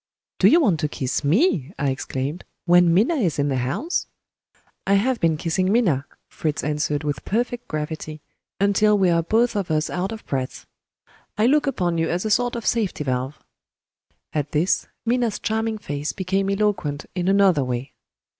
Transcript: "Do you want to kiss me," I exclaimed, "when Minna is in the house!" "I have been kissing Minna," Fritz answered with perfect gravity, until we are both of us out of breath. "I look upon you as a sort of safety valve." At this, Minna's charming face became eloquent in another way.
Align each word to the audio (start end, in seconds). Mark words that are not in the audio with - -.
"Do 0.39 0.47
you 0.47 0.59
want 0.59 0.79
to 0.79 0.87
kiss 0.87 1.23
me," 1.23 1.73
I 1.77 1.91
exclaimed, 1.91 2.43
"when 2.65 2.91
Minna 2.91 3.13
is 3.17 3.37
in 3.37 3.49
the 3.49 3.57
house!" 3.57 4.07
"I 4.87 4.95
have 4.95 5.19
been 5.19 5.37
kissing 5.37 5.71
Minna," 5.71 6.07
Fritz 6.27 6.63
answered 6.63 7.03
with 7.03 7.23
perfect 7.23 7.67
gravity, 7.67 8.19
until 8.59 8.97
we 8.97 9.11
are 9.11 9.21
both 9.21 9.55
of 9.55 9.69
us 9.69 9.91
out 9.91 10.11
of 10.11 10.25
breath. 10.25 10.65
"I 11.37 11.45
look 11.45 11.67
upon 11.67 11.99
you 11.99 12.09
as 12.09 12.25
a 12.25 12.31
sort 12.31 12.55
of 12.55 12.65
safety 12.65 13.03
valve." 13.03 13.37
At 14.33 14.53
this, 14.53 14.87
Minna's 15.05 15.37
charming 15.37 15.77
face 15.77 16.13
became 16.13 16.49
eloquent 16.49 17.05
in 17.13 17.27
another 17.27 17.63
way. 17.63 17.93